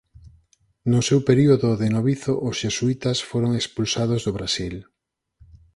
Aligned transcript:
No 0.91 0.99
seu 1.07 1.19
período 1.29 1.69
de 1.81 1.87
novizo 1.97 2.33
os 2.47 2.55
xesuítas 2.61 3.17
foron 3.29 3.51
expulsados 3.61 4.21
do 4.25 4.35
Brasil. 4.37 4.75